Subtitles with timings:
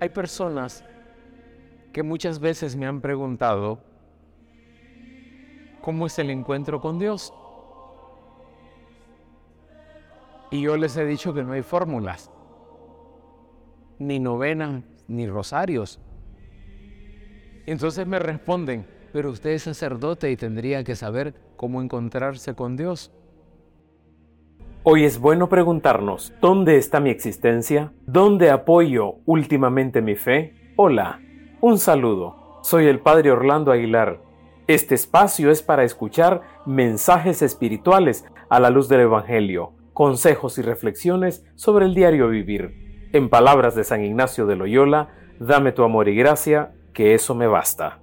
[0.00, 0.84] hay personas
[1.92, 3.80] que muchas veces me han preguntado,
[5.80, 7.32] ¿cómo es el encuentro con Dios?
[10.50, 12.30] Y yo les he dicho que no hay fórmulas,
[13.98, 16.00] ni novenas, ni rosarios.
[17.66, 23.10] Entonces me responden, pero usted es sacerdote y tendría que saber cómo encontrarse con Dios.
[24.90, 27.92] Hoy es bueno preguntarnos, ¿dónde está mi existencia?
[28.06, 30.54] ¿Dónde apoyo últimamente mi fe?
[30.76, 31.20] Hola,
[31.60, 32.60] un saludo.
[32.62, 34.22] Soy el Padre Orlando Aguilar.
[34.66, 41.44] Este espacio es para escuchar mensajes espirituales a la luz del Evangelio, consejos y reflexiones
[41.54, 43.10] sobre el diario vivir.
[43.12, 47.46] En palabras de San Ignacio de Loyola, dame tu amor y gracia, que eso me
[47.46, 47.98] basta.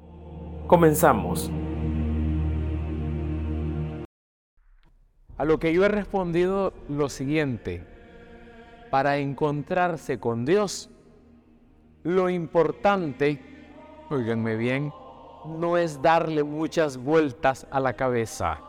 [0.68, 1.52] Comenzamos.
[5.38, 7.84] A lo que yo he respondido lo siguiente,
[8.90, 10.90] para encontrarse con Dios,
[12.04, 13.42] lo importante,
[14.10, 14.94] oiganme bien,
[15.46, 18.62] no es darle muchas vueltas a la cabeza.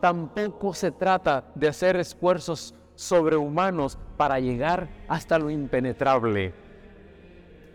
[0.00, 6.54] Tampoco se trata de hacer esfuerzos sobrehumanos para llegar hasta lo impenetrable,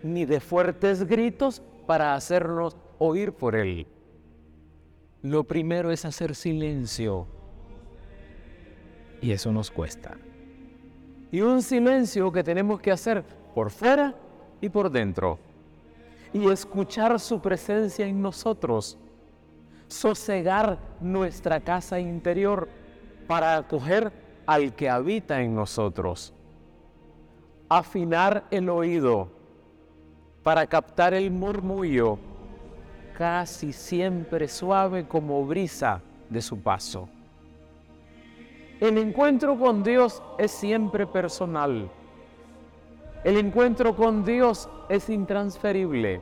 [0.01, 3.85] ni de fuertes gritos para hacernos oír por Él.
[5.21, 7.34] Lo primero es hacer silencio
[9.25, 10.15] y eso nos cuesta.
[11.31, 13.23] Y un silencio que tenemos que hacer
[13.55, 14.13] por fuera
[14.61, 15.39] y por dentro.
[16.31, 18.99] Y escuchar su presencia en nosotros.
[19.87, 22.69] Sosegar nuestra casa interior
[23.25, 24.11] para acoger
[24.45, 26.31] al que habita en nosotros.
[27.67, 29.29] Afinar el oído
[30.43, 32.19] para captar el murmullo
[33.17, 37.09] casi siempre suave como brisa de su paso.
[38.81, 41.89] El encuentro con Dios es siempre personal.
[43.23, 46.21] El encuentro con Dios es intransferible.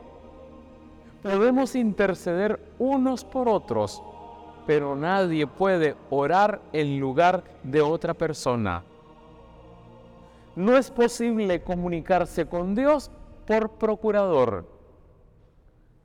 [1.23, 4.03] Podemos interceder unos por otros,
[4.67, 8.83] pero nadie puede orar en lugar de otra persona.
[10.55, 13.09] No es posible comunicarse con Dios
[13.47, 14.67] por procurador.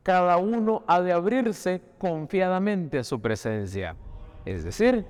[0.03, 3.95] Cada uno ha de abrirse confiadamente a su presencia,
[4.47, 5.05] es decir,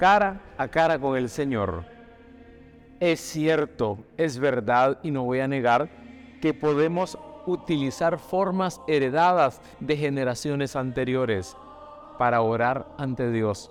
[0.00, 1.84] cara a cara con el Señor.
[3.00, 5.90] Es cierto, es verdad y no voy a negar
[6.40, 11.54] que podemos utilizar formas heredadas de generaciones anteriores
[12.18, 13.70] para orar ante Dios.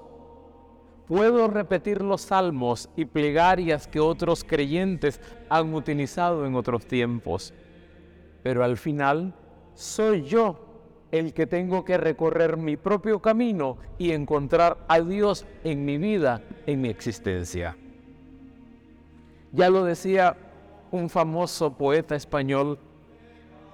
[1.07, 5.19] Puedo repetir los salmos y plegarias que otros creyentes
[5.50, 7.56] han utilizado en otros tiempos,
[8.44, 9.34] pero al final
[9.73, 10.69] soy yo
[11.11, 16.41] el que tengo que recorrer mi propio camino y encontrar a Dios en mi vida,
[16.65, 17.75] en mi existencia.
[19.51, 20.37] Ya lo decía
[20.91, 22.77] un famoso poeta español,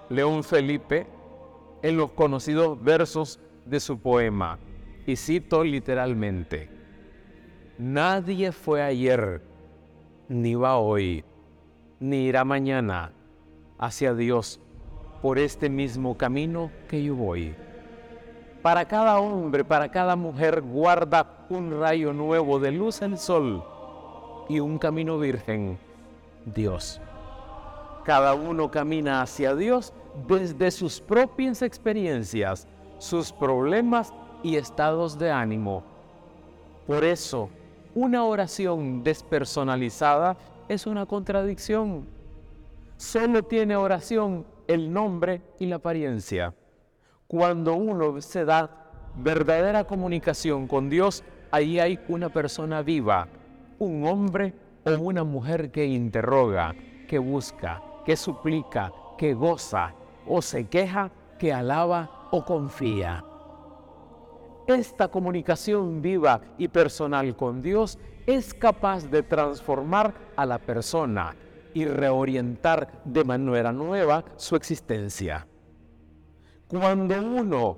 [0.10, 1.08] León Felipe,
[1.82, 4.60] en los conocidos versos de su poema,
[5.06, 6.70] y cito literalmente,
[7.78, 9.42] Nadie fue ayer,
[10.30, 11.26] ni va hoy,
[12.00, 13.12] ni irá mañana
[13.78, 14.62] hacia Dios
[15.26, 17.56] por este mismo camino que yo voy.
[18.62, 23.64] Para cada hombre, para cada mujer, guarda un rayo nuevo de luz el sol
[24.48, 25.80] y un camino virgen,
[26.46, 27.02] Dios.
[28.04, 29.94] Cada uno camina hacia Dios
[30.28, 32.68] desde sus propias experiencias,
[33.00, 35.82] sus problemas y estados de ánimo.
[36.86, 37.50] Por eso,
[37.96, 40.38] una oración despersonalizada
[40.70, 42.06] es una contradicción.
[42.98, 46.54] Solo tiene oración el nombre y la apariencia.
[47.28, 48.70] Cuando uno se da
[49.16, 53.28] verdadera comunicación con Dios, ahí hay una persona viva,
[53.80, 54.54] un hombre
[54.86, 56.76] o una mujer que interroga,
[57.08, 59.94] que busca, que suplica, que goza
[60.28, 63.24] o se queja, que alaba o confía.
[64.68, 71.36] Esta comunicación viva y personal con Dios es capaz de transformar a la persona
[71.76, 75.46] y reorientar de manera nueva su existencia.
[76.68, 77.78] Cuando uno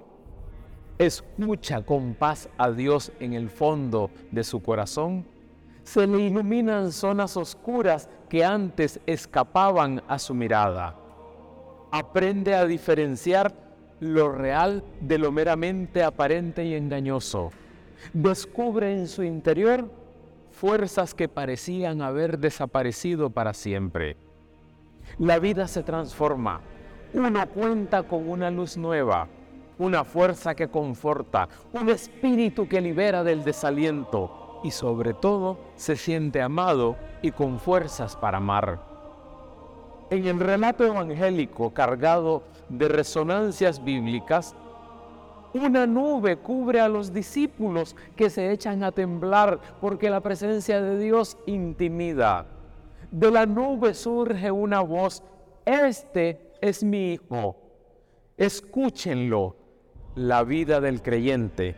[0.97, 5.25] escucha con paz a Dios en el fondo de su corazón,
[5.83, 10.95] se le iluminan zonas oscuras que antes escapaban a su mirada.
[11.91, 13.51] Aprende a diferenciar
[13.99, 17.49] lo real de lo meramente aparente y engañoso.
[18.13, 19.89] Descubre en su interior
[20.57, 24.17] fuerzas que parecían haber desaparecido para siempre.
[25.19, 26.61] La vida se transforma.
[27.13, 29.27] Uno cuenta con una luz nueva,
[29.77, 36.41] una fuerza que conforta, un espíritu que libera del desaliento y sobre todo se siente
[36.41, 38.79] amado y con fuerzas para amar.
[40.09, 44.55] en el relato evangélico cargado de resonancias bíblicas,
[45.53, 50.99] una nube cubre a los discípulos que se echan a temblar porque la presencia de
[50.99, 52.45] Dios intimida.
[53.11, 55.23] De la nube surge una voz,
[55.65, 57.55] este es mi Hijo,
[58.35, 59.55] escúchenlo.
[60.15, 61.75] La vida del creyente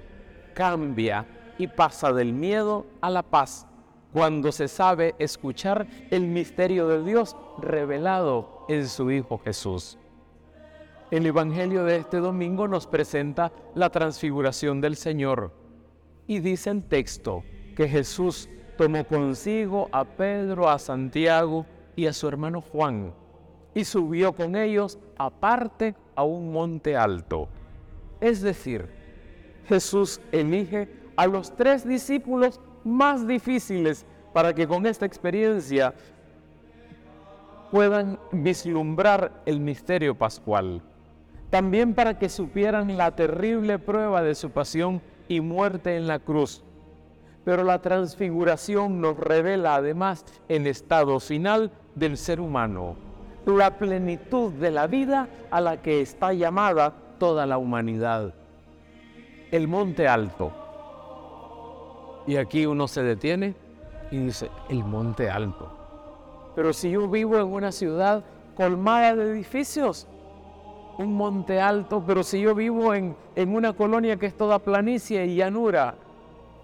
[0.53, 1.25] cambia
[1.57, 3.67] y pasa del miedo a la paz
[4.13, 9.98] cuando se sabe escuchar el misterio de Dios revelado en su Hijo Jesús.
[11.11, 15.51] El Evangelio de este domingo nos presenta la transfiguración del Señor
[16.27, 17.43] y dice el texto
[17.75, 18.47] que Jesús
[18.77, 21.65] tomó consigo a Pedro, a Santiago
[21.95, 23.11] y a su hermano Juan
[23.73, 27.49] y subió con ellos aparte a un monte alto.
[28.21, 28.87] Es decir,
[29.67, 35.95] Jesús elige a los tres discípulos más difíciles para que con esta experiencia
[37.71, 40.83] puedan vislumbrar el misterio pascual.
[41.49, 46.63] También para que supieran la terrible prueba de su pasión y muerte en la cruz.
[47.43, 52.95] Pero la transfiguración nos revela además el estado final del ser humano,
[53.45, 58.33] la plenitud de la vida a la que está llamada toda la humanidad.
[59.51, 60.51] El monte alto,
[62.27, 63.55] y aquí uno se detiene
[64.11, 65.71] y dice, el monte alto.
[66.55, 68.23] Pero si yo vivo en una ciudad
[68.55, 70.07] colmada de edificios,
[70.99, 75.25] un monte alto, pero si yo vivo en, en una colonia que es toda planicie
[75.25, 75.95] y llanura,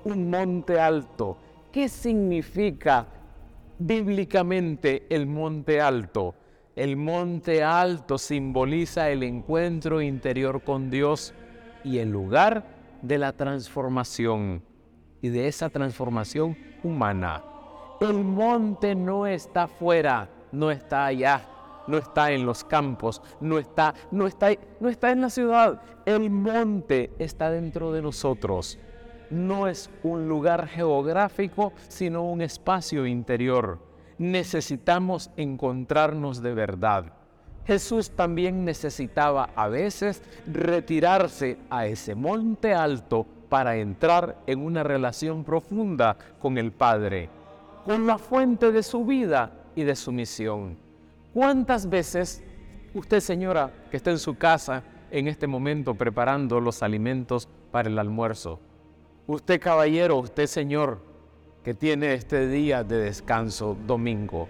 [0.03, 1.37] un monte alto.
[1.71, 3.07] ¿Qué significa
[3.79, 6.35] bíblicamente el monte alto?
[6.75, 11.33] El monte alto simboliza el encuentro interior con Dios
[11.85, 12.65] y el lugar
[13.01, 14.61] de la transformación
[15.21, 17.41] y de esa transformación humana.
[18.01, 21.47] El monte no está fuera, no está allá,
[21.87, 25.81] no está en los campos, no está, no está, no está en la ciudad.
[26.05, 28.79] El monte está dentro de nosotros.
[29.29, 33.79] No es un lugar geográfico, sino un espacio interior.
[34.17, 37.05] Necesitamos encontrarnos de verdad.
[37.65, 45.43] Jesús también necesitaba a veces retirarse a ese monte alto para entrar en una relación
[45.43, 47.29] profunda con el Padre,
[47.83, 50.84] con la fuente de su vida y de su misión.
[51.35, 52.41] ¿Cuántas veces
[52.93, 57.99] usted, señora, que está en su casa en este momento preparando los alimentos para el
[57.99, 58.61] almuerzo?
[59.27, 61.01] Usted, caballero, usted, señor,
[61.61, 64.47] que tiene este día de descanso domingo,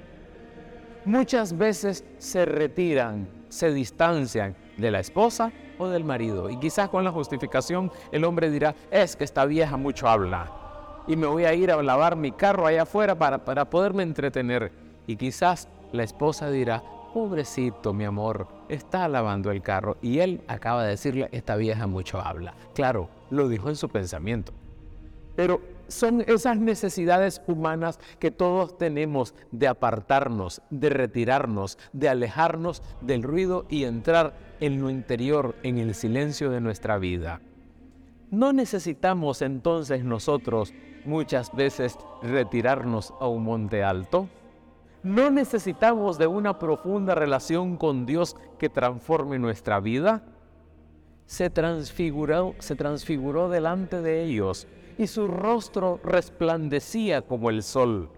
[1.05, 6.51] muchas veces se retiran, se distancian de la esposa o del marido.
[6.51, 10.51] Y quizás con la justificación el hombre dirá, es que esta vieja mucho habla
[11.07, 14.71] y me voy a ir a lavar mi carro allá afuera para, para poderme entretener.
[15.07, 16.83] Y quizás la esposa dirá,
[17.13, 22.19] pobrecito mi amor, está lavando el carro y él acaba de decirle, esta vieja mucho
[22.19, 22.53] habla.
[22.73, 24.53] Claro, lo dijo en su pensamiento.
[25.35, 33.23] Pero son esas necesidades humanas que todos tenemos de apartarnos, de retirarnos, de alejarnos del
[33.23, 37.41] ruido y entrar en lo interior, en el silencio de nuestra vida.
[38.31, 40.73] No necesitamos entonces nosotros
[41.05, 44.27] muchas veces retirarnos a un monte alto.
[45.05, 50.23] No necesitamos de una profunda relación con Dios que transforme nuestra vida.
[51.27, 52.55] Se transfiguró,
[53.51, 54.65] delante de ellos
[54.97, 58.09] y su rostro resplandecía como el sol.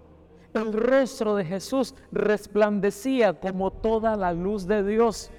[0.53, 5.29] El rostro de Jesús resplandecía como toda la luz de Dios.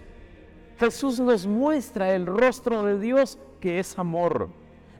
[0.76, 4.50] Jesús nos muestra el rostro de Dios que es amor.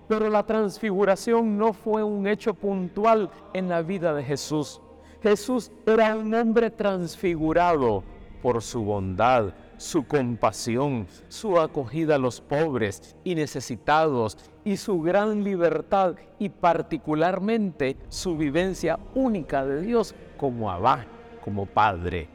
[0.09, 4.81] Pero la transfiguración no fue un hecho puntual en la vida de Jesús.
[5.23, 8.05] Jesús era un hombre transfigurado
[8.41, 15.43] por su bondad, su compasión, su acogida a los pobres y necesitados y su gran
[15.43, 21.07] libertad y particularmente su vivencia única de Dios como Abba,
[21.45, 22.29] como Padre.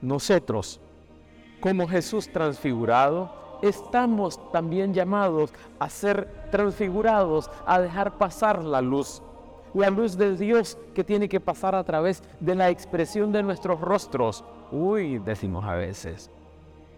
[0.00, 0.80] Nosotros,
[1.60, 9.22] como Jesús transfigurado, estamos también llamados a ser transfigurados, a dejar pasar la luz.
[9.78, 13.80] La luz de Dios que tiene que pasar a través de la expresión de nuestros
[13.80, 14.44] rostros.
[14.72, 16.32] Uy, decimos a veces.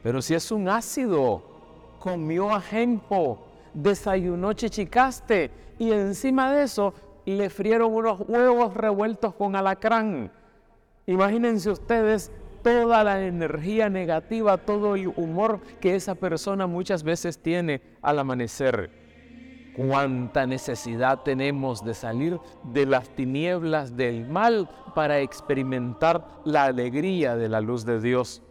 [0.03, 1.43] Pero si es un ácido,
[1.99, 3.39] comió ajenjo,
[3.75, 6.95] desayunó chichicaste y encima de eso
[7.27, 10.33] le frieron unos huevos revueltos con alacrán.
[11.07, 12.33] Imagínense ustedes
[12.63, 19.00] toda la energía negativa, todo el humor que esa persona muchas veces tiene al amanecer.
[19.81, 27.49] Cuánta necesidad tenemos de salir de las tinieblas del mal para experimentar la alegría de
[27.49, 28.43] la luz de Dios,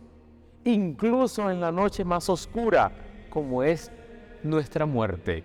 [0.64, 2.92] incluso en la noche más oscura,
[3.30, 3.92] como es
[4.42, 5.44] nuestra muerte.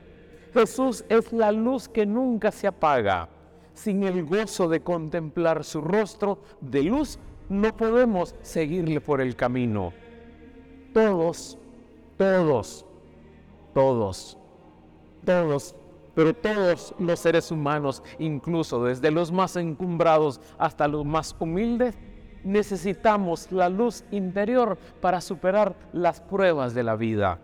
[0.55, 3.29] Jesús es la luz que nunca se apaga.
[3.75, 7.19] Sin el gozo de contemplar su rostro de luz,
[7.51, 9.93] no podemos seguirle por el camino.
[10.95, 11.59] Todos,
[12.17, 12.87] todos,
[13.75, 14.39] todos
[15.25, 15.75] todos,
[16.15, 21.97] pero todos los seres humanos, incluso desde los más encumbrados hasta los más humildes,
[22.45, 27.41] necesitamos la luz interior para superar las pruebas de la vida.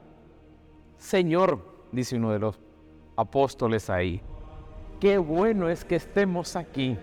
[0.99, 1.59] Señor,
[1.91, 2.59] dice uno de los
[3.17, 4.21] apóstoles ahí,
[5.01, 6.97] qué bueno es que estemos aquí.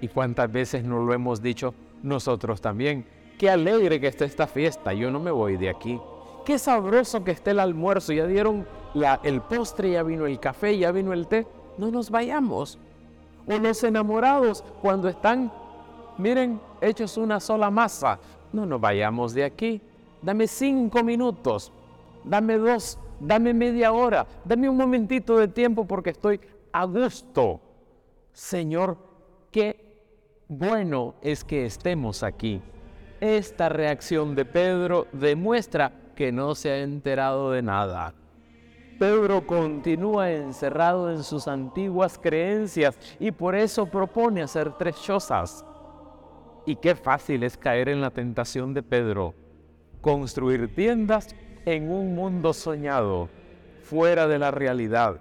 [0.00, 3.06] Y cuántas veces nos lo hemos dicho nosotros también.
[3.38, 6.00] Qué alegre que esté esta fiesta, yo no me voy de aquí.
[6.44, 8.66] Qué sabroso que esté el almuerzo, ya dieron
[9.22, 11.46] el postre, ya vino el café, ya vino el té,
[11.78, 12.78] no nos vayamos.
[13.46, 15.52] O los enamorados cuando están,
[16.18, 18.18] miren, hechos una sola masa,
[18.52, 19.80] no nos vayamos de aquí.
[20.20, 21.72] Dame cinco minutos,
[22.24, 26.40] dame dos, dame media hora, dame un momentito de tiempo porque estoy
[26.72, 27.60] a gusto.
[28.32, 28.96] Señor,
[29.50, 29.92] qué
[30.48, 32.60] bueno es que estemos aquí.
[33.20, 38.14] Esta reacción de Pedro demuestra que no se ha enterado de nada.
[39.02, 45.64] Pedro continúa encerrado en sus antiguas creencias y por eso propone hacer tres chozas.
[46.66, 49.34] Y qué fácil es caer en la tentación de Pedro,
[50.00, 53.28] construir tiendas en un mundo soñado,
[53.80, 55.20] fuera de la realidad,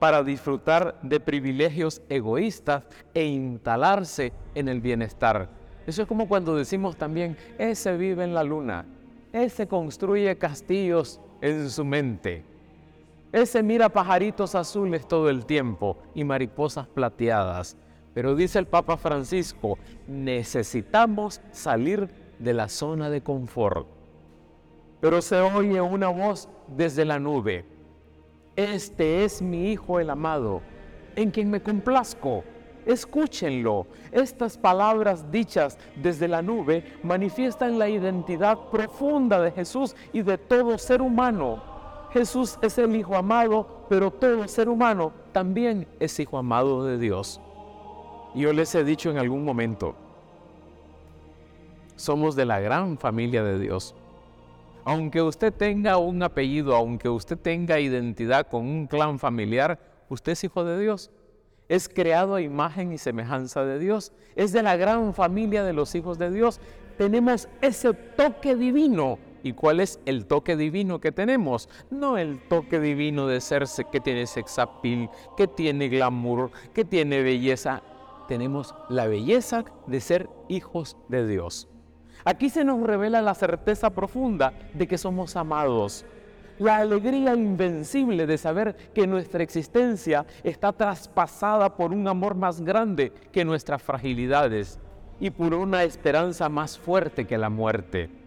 [0.00, 2.82] para disfrutar de privilegios egoístas
[3.14, 5.48] e instalarse en el bienestar.
[5.86, 8.86] Eso es como cuando decimos también, ese vive en la luna,
[9.32, 12.50] ese construye castillos en su mente.
[13.32, 17.78] Ese mira pajaritos azules todo el tiempo y mariposas plateadas.
[18.12, 23.86] Pero dice el Papa Francisco, necesitamos salir de la zona de confort.
[25.00, 27.64] Pero se oye una voz desde la nube.
[28.54, 30.60] Este es mi Hijo el amado,
[31.16, 32.44] en quien me complazco.
[32.84, 33.86] Escúchenlo.
[34.10, 40.76] Estas palabras dichas desde la nube manifiestan la identidad profunda de Jesús y de todo
[40.76, 41.71] ser humano
[42.12, 47.40] Jesús es el Hijo amado, pero todo ser humano también es Hijo amado de Dios.
[48.34, 49.94] Yo les he dicho en algún momento,
[51.96, 53.94] somos de la gran familia de Dios.
[54.84, 59.78] Aunque usted tenga un apellido, aunque usted tenga identidad con un clan familiar,
[60.08, 61.10] usted es hijo de Dios.
[61.68, 64.12] Es creado a imagen y semejanza de Dios.
[64.34, 66.60] Es de la gran familia de los hijos de Dios.
[66.98, 71.68] Tenemos ese toque divino ¿Y cuál es el toque divino que tenemos?
[71.90, 77.82] No el toque divino de ser que tiene sexapil, que tiene glamour, que tiene belleza.
[78.28, 81.68] Tenemos la belleza de ser hijos de Dios.
[82.24, 86.04] Aquí se nos revela la certeza profunda de que somos amados.
[86.58, 93.12] La alegría invencible de saber que nuestra existencia está traspasada por un amor más grande
[93.32, 94.78] que nuestras fragilidades
[95.18, 98.21] y por una esperanza más fuerte que la muerte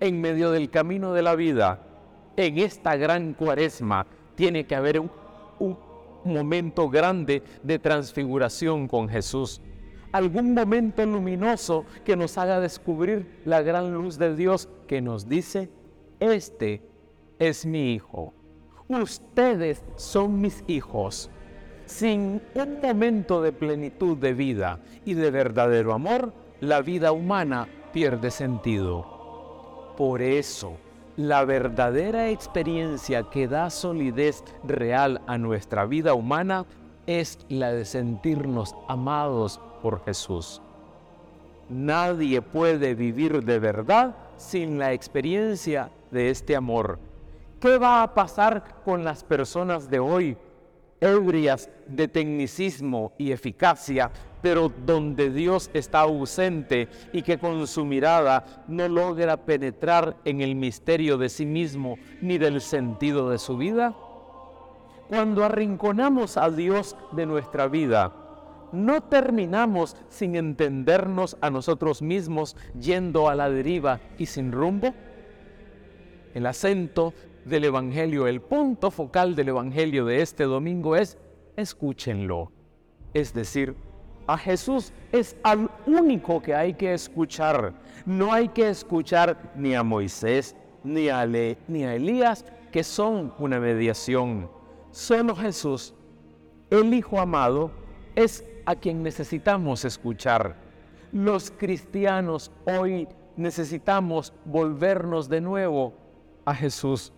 [0.00, 1.80] en medio del camino de la vida,
[2.36, 5.10] en esta gran cuaresma, tiene que haber un,
[6.24, 9.60] momento grande de transfiguración con Jesús.
[10.12, 15.70] Algún momento luminoso que nos haga descubrir la gran luz de Dios que nos dice,
[16.18, 16.82] este
[17.38, 18.34] es mi hijo.
[18.88, 21.30] Ustedes son mis hijos.
[21.86, 28.30] Sin un momento de plenitud de vida y de verdadero amor, la vida humana pierde
[28.30, 29.19] sentido.
[30.00, 30.78] Por eso,
[31.18, 36.64] la verdadera experiencia que da solidez real a nuestra vida humana
[37.06, 40.62] es la de sentirnos amados por Jesús.
[41.68, 46.98] Nadie puede vivir de verdad sin la experiencia de este amor.
[47.60, 50.34] ¿Qué va a pasar con las personas de hoy
[51.00, 54.10] ebrias de tecnicismo y eficacia,
[54.42, 60.54] pero donde Dios está ausente y que con su mirada no logra penetrar en el
[60.54, 63.94] misterio de sí mismo ni del sentido de su vida?
[65.08, 68.12] Cuando arrinconamos a Dios de nuestra vida,
[68.72, 74.94] no terminamos sin entendernos a nosotros mismos yendo a la deriva y sin rumbo.
[76.34, 77.12] El acento
[77.44, 81.18] del Evangelio, el punto focal del Evangelio de este domingo es
[81.56, 82.52] escúchenlo.
[83.14, 83.74] Es decir,
[84.26, 87.74] a Jesús es al único que hay que escuchar.
[88.06, 90.54] No hay que escuchar ni a Moisés,
[90.84, 94.48] ni a, ni a Elías, que son una mediación,
[94.92, 95.94] Solo Jesús,
[96.68, 97.70] el Hijo amado,
[98.16, 100.56] es a quien necesitamos escuchar.
[101.12, 103.06] Los cristianos hoy
[103.36, 105.94] necesitamos volvernos de nuevo
[106.44, 107.12] a Jesús,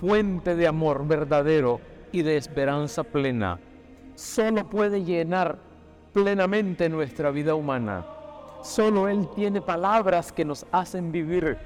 [0.00, 1.80] fuente de amor verdadero
[2.12, 3.58] y de esperanza plena.
[4.14, 5.58] Solo puede llenar
[6.12, 8.06] plenamente nuestra vida humana.
[8.62, 11.58] Solo Él tiene palabras que nos hacen vivir.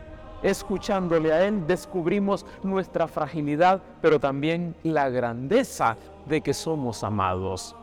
[0.43, 5.97] Escuchándole a Él descubrimos nuestra fragilidad, pero también la grandeza
[6.27, 7.77] de que somos amados.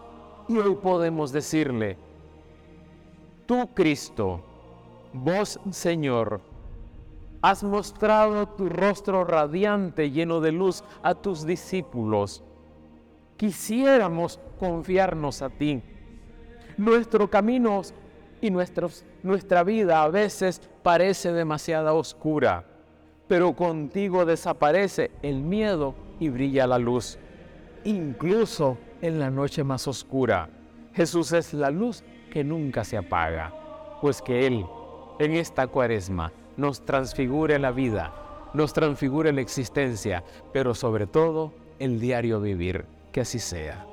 [0.48, 1.98] Y hoy podemos decirle,
[3.46, 4.42] tú Cristo,
[5.14, 6.42] vos Señor,
[7.42, 12.44] has mostrado tu rostro radiante lleno de luz a tus discípulos.
[13.38, 15.82] Quisiéramos confiarnos a ti.
[16.78, 17.82] Nuestro camino
[18.42, 22.66] y nuestra vida a veces parece demasiado oscura,
[23.28, 27.20] pero contigo desaparece el miedo y brilla la luz,
[27.84, 30.50] incluso en la noche más oscura.
[30.94, 33.54] Jesús es la luz que nunca se apaga,
[34.02, 34.66] pues que Él,
[35.20, 38.14] en esta cuaresma, nos transfigure la vida,
[38.54, 42.86] nos transfigure la existencia, pero sobre todo el diario vivir.
[43.12, 43.87] Que así sea.